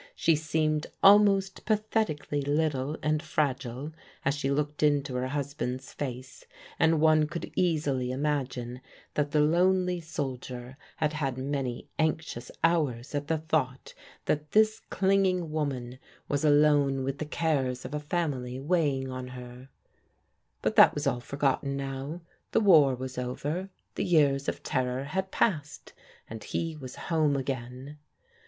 [0.15, 3.91] She seemed almost pathetically little and fragile
[4.25, 6.43] as she looked into her husband's face,
[6.79, 8.81] and one could easily imagine
[9.13, 13.93] that the lonely soldier had had many anxious hours at the thought
[14.25, 19.27] that this clinging woman ^ was alone with the cares of a family weighing on
[19.27, 19.69] her.
[19.69, 22.21] THE COLONEL RETURNS 11 But that was all forgotten now.
[22.53, 25.93] The war was over, the years of terror had passed,
[26.27, 27.99] and he was home again.